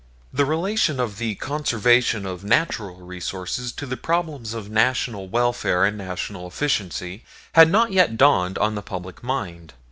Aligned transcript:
The 0.33 0.45
relation 0.45 0.99
of 0.99 1.19
the 1.19 1.35
conservation 1.35 2.25
of 2.25 2.43
natural 2.43 2.95
resources 3.01 3.71
to 3.73 3.85
the 3.85 3.95
problems 3.97 4.55
of 4.55 4.67
National 4.67 5.27
welfare 5.27 5.85
and 5.85 5.95
National 5.95 6.47
efficiency 6.47 7.23
had 7.53 7.69
not 7.69 7.91
yet 7.91 8.17
dawned 8.17 8.57
on 8.57 8.73
the 8.73 8.81
public 8.81 9.21
mind. 9.21 9.75